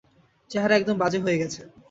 [0.51, 1.61] চেহারা একদম বাজে হয়ে গেছে।